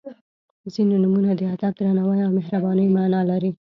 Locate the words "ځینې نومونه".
0.73-1.31